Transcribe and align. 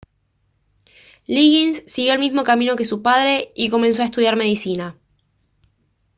liggins 1.27 1.83
siguió 1.85 2.13
el 2.13 2.19
mismo 2.19 2.43
camino 2.43 2.75
que 2.75 2.85
su 2.85 3.03
padre 3.03 3.49
y 3.53 3.69
comenzó 3.69 4.01
a 4.01 4.05
estudiar 4.05 4.35
medicina 4.35 4.97